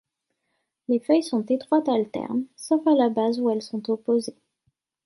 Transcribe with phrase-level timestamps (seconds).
[0.87, 4.41] Les feuilles sont étroites alternes, sauf à la base où elles sont opposées.